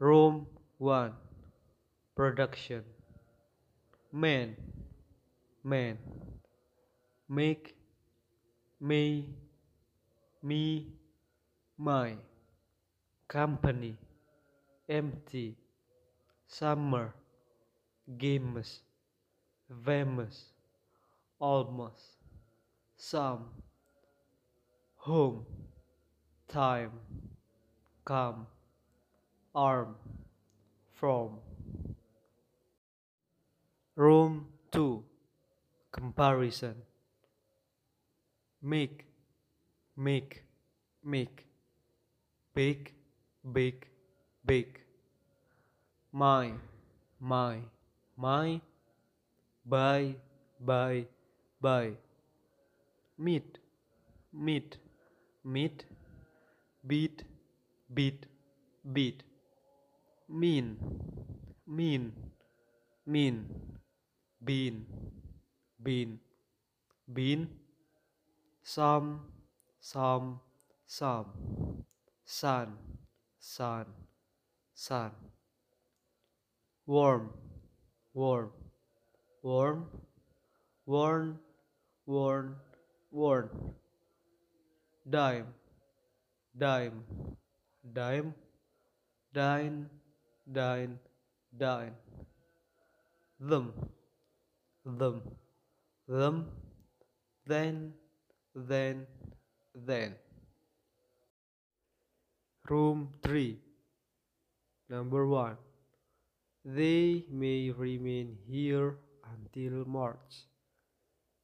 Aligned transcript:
Room 0.00 0.46
1 0.78 1.12
Production. 2.16 2.82
Man. 4.10 4.56
Man. 5.62 5.98
Make 7.28 7.76
Me 8.80 9.28
Me 10.42 10.86
My 11.76 12.14
Company. 13.28 13.94
Empty. 14.88 15.58
Summer. 16.46 17.12
Games 18.16 18.80
Famous. 19.84 20.46
Almost. 21.38 22.16
Some. 22.96 23.44
Home. 24.96 25.44
Time. 26.48 26.92
Come 28.06 28.46
arm 29.54 29.94
from 30.92 31.38
room 33.96 34.46
2 34.72 35.02
comparison. 35.92 36.74
Make 38.62 39.06
make 39.96 40.44
make. 41.04 41.46
Big 42.54 42.92
big 43.52 43.86
big 44.44 44.80
my 46.12 46.52
my 47.20 47.58
my. 48.16 48.60
Buy 49.64 50.14
buy 50.60 51.06
buy 51.60 51.92
meet 53.18 53.58
meet 54.32 54.76
meet. 55.44 55.84
Beat 56.86 57.24
beat 57.92 58.26
beat 58.92 59.22
mean 60.30 60.76
mean 61.66 62.12
mean 63.06 63.46
bean 64.44 64.86
bean 65.82 66.18
bean 67.12 67.48
some 68.62 69.20
some 69.80 70.40
some 70.86 71.26
sun 72.24 72.78
sun 73.38 73.86
sun 74.74 75.12
warm. 76.90 77.30
Warm. 78.12 78.50
Warm. 79.42 79.86
Worn. 80.86 81.38
Worn. 82.04 82.56
Worn. 83.12 83.48
Dime. 85.08 85.46
Dime. 86.58 87.04
Dime. 87.92 88.34
Dine 89.32 89.99
dine 90.52 90.98
dine 91.56 91.94
them 93.38 93.72
them. 94.84 95.22
Them 96.08 96.46
then 97.46 97.92
then 98.54 99.06
then. 99.74 100.14
Room 102.68 103.08
3 103.22 103.58
number 104.88 105.26
1 105.26 105.56
they 106.64 107.24
may 107.30 107.70
remain 107.70 108.36
here 108.46 108.98
until 109.32 109.84
March. 109.86 110.46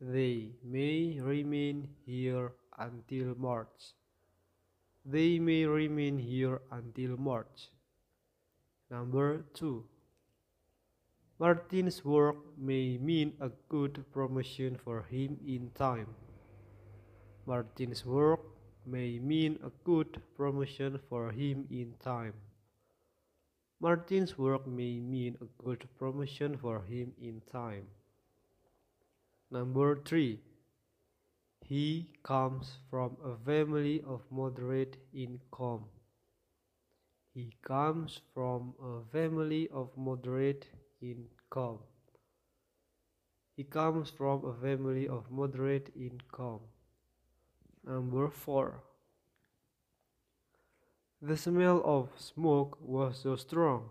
They 0.00 0.52
may 0.62 1.18
remain 1.20 1.88
here 2.06 2.52
until 2.78 3.34
March. 3.36 3.94
They 5.04 5.38
may 5.38 5.66
remain 5.66 6.18
here 6.18 6.60
until 6.70 7.16
March 7.16 7.70
number 8.90 9.44
2 9.54 9.84
Martin's 11.40 12.04
work 12.04 12.36
may 12.58 12.98
mean 12.98 13.32
a 13.40 13.48
good 13.70 14.04
promotion 14.12 14.76
for 14.76 15.04
him 15.04 15.38
in 15.46 15.70
time. 15.74 16.08
Martin's 17.46 18.04
work 18.04 18.40
may 18.84 19.18
mean 19.18 19.58
a 19.64 19.70
good 19.84 20.20
promotion 20.36 21.00
for 21.08 21.30
him 21.30 21.66
in 21.70 21.94
time. 21.98 22.34
Martin's 23.80 24.36
work 24.36 24.66
may 24.66 25.00
mean 25.00 25.38
a 25.40 25.46
good 25.64 25.88
promotion 25.98 26.58
for 26.58 26.82
him 26.82 27.14
in 27.18 27.40
time. 27.50 27.86
Number 29.50 29.96
3. 29.96 30.38
He 31.64 32.10
comes 32.22 32.76
from 32.90 33.16
a 33.24 33.34
family 33.46 34.02
of 34.06 34.20
moderate 34.30 34.98
income. 35.14 35.86
He 37.32 37.52
comes 37.62 38.20
from 38.34 38.74
a 38.82 39.04
family 39.12 39.68
of 39.72 39.96
moderate 39.96 40.66
income. 41.00 41.78
He 43.56 43.62
comes 43.62 44.10
from 44.10 44.44
a 44.44 44.54
family 44.54 45.06
of 45.06 45.30
moderate 45.30 45.92
income. 45.94 46.60
Number 47.86 48.28
4. 48.30 48.82
The 51.22 51.36
smell 51.36 51.82
of 51.84 52.08
smoke 52.16 52.78
was 52.80 53.20
so 53.22 53.36
strong 53.36 53.90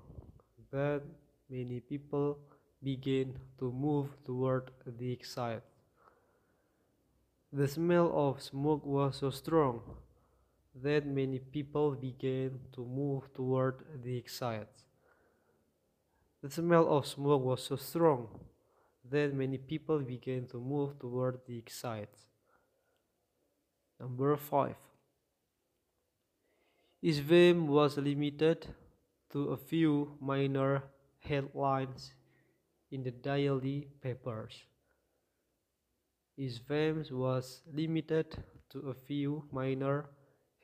that 0.72 1.04
many 1.50 1.80
people 1.80 2.40
began 2.84 3.40
to 3.60 3.72
move 3.72 4.10
toward 4.26 4.72
the 4.86 5.14
exit. 5.14 5.64
The 7.54 7.68
smell 7.68 8.12
of 8.14 8.42
smoke 8.42 8.86
was 8.86 9.16
so 9.18 9.30
strong 9.30 9.82
that 10.76 11.06
many 11.06 11.40
people 11.40 11.92
began 11.96 12.60
to 12.74 12.86
move 12.86 13.34
toward 13.34 13.84
the 14.04 14.18
exit. 14.18 14.70
The 16.42 16.50
smell 16.50 16.88
of 16.88 17.06
smoke 17.06 17.44
was 17.44 17.64
so 17.64 17.76
strong 17.76 18.28
that 19.10 19.34
many 19.34 19.58
people 19.58 20.00
began 20.00 20.48
to 20.48 20.58
move 20.58 21.00
toward 21.00 21.40
the 21.48 21.58
exit. 21.58 22.10
Number 24.00 24.38
5. 24.38 24.76
His 27.02 27.20
fame 27.20 27.68
was 27.68 27.98
limited 27.98 28.68
to 29.32 29.50
a 29.50 29.58
few 29.58 30.18
minor 30.22 30.84
headlines 31.20 32.14
in 32.92 33.04
the 33.04 33.12
daily 33.12 33.88
papers. 34.02 34.54
His 36.38 36.58
fame 36.58 37.04
was 37.12 37.62
limited 37.74 38.38
to 38.70 38.90
a 38.90 38.94
few 38.94 39.44
minor 39.52 40.10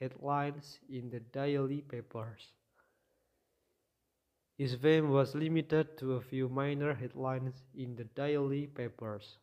headlines 0.05 0.79
in 0.89 1.09
the 1.09 1.19
daily 1.19 1.81
papers. 1.81 2.53
His 4.57 4.75
fame 4.75 5.09
was 5.09 5.33
limited 5.33 5.97
to 5.97 6.13
a 6.13 6.21
few 6.21 6.47
minor 6.47 6.93
headlines 6.93 7.63
in 7.73 7.95
the 7.95 8.05
daily 8.05 8.67
papers. 8.67 9.37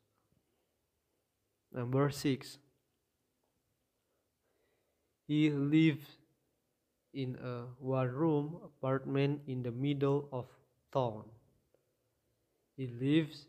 Number 1.72 2.10
6. 2.10 2.58
He 5.26 5.50
lived 5.50 6.06
in 7.12 7.36
a 7.42 7.66
one-room 7.78 8.56
apartment 8.64 9.42
in 9.46 9.62
the 9.62 9.72
middle 9.72 10.28
of 10.32 10.46
town. 10.92 11.24
He 12.76 12.86
lives 12.86 13.46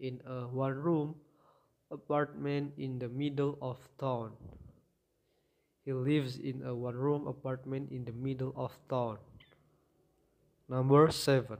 in 0.00 0.20
a 0.26 0.48
one-room 0.48 1.14
apartment 1.90 2.72
in 2.78 2.98
the 2.98 3.08
middle 3.08 3.58
of 3.60 3.76
town. 3.98 4.32
He 5.84 5.92
lives 5.92 6.38
in 6.38 6.62
a 6.62 6.74
one-room 6.74 7.26
apartment 7.26 7.90
in 7.90 8.04
the 8.04 8.12
middle 8.12 8.52
of 8.56 8.70
town. 8.88 9.18
Number 10.68 11.10
7. 11.10 11.58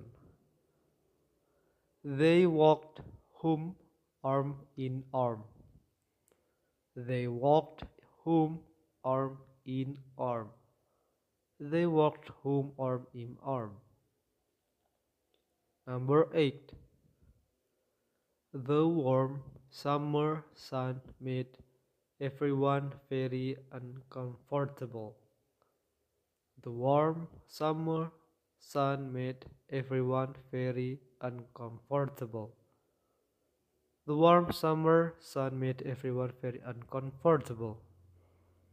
They 2.05 2.47
walked 2.47 3.01
home 3.33 3.75
arm 4.23 4.57
in 4.77 5.05
arm. 5.13 5.43
They 6.95 7.27
walked 7.27 7.85
home 8.25 8.61
arm 9.05 9.39
in 9.67 9.99
arm. 10.17 10.51
They 11.59 11.87
walked 11.87 12.29
home 12.43 12.73
arm 12.79 13.07
in 13.15 13.37
arm. 13.43 13.73
Number 15.87 16.29
8. 16.33 16.73
The 18.55 18.87
warm 18.87 19.43
summer 19.71 20.45
sun 20.55 21.01
made 21.21 21.59
everyone 22.29 22.93
very 23.11 23.57
uncomfortable. 23.73 25.17
The 26.63 26.71
warm 26.71 27.29
summer 27.47 28.11
sun 28.59 29.13
made 29.13 29.45
everyone 29.71 30.35
very 30.53 31.01
uncomfortable. 31.21 32.55
The 34.07 34.15
warm 34.15 34.53
summer 34.53 35.15
sun 35.19 35.59
made 35.59 35.83
everyone 35.83 36.33
very 36.41 36.61
uncomfortable. 36.65 37.81